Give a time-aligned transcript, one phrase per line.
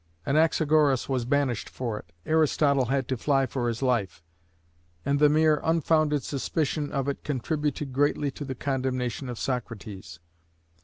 [0.25, 4.23] Anaxagoras was banished for it, Aristotle had to fly for his life,
[5.05, 10.19] and the mere unfounded suspicion of it contributed greatly to the condemnation of Socrates.